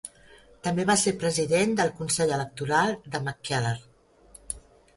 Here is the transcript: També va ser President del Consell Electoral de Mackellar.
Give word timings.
També 0.67 0.85
va 0.89 0.95
ser 1.01 1.13
President 1.23 1.75
del 1.81 1.93
Consell 2.01 2.35
Electoral 2.39 2.97
de 3.17 3.23
Mackellar. 3.29 3.77